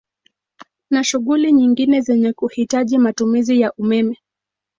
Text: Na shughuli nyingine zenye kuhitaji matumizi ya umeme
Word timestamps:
Na 0.91 1.03
shughuli 1.03 1.51
nyingine 1.51 2.01
zenye 2.01 2.33
kuhitaji 2.33 2.97
matumizi 2.97 3.59
ya 3.61 3.73
umeme 3.77 4.17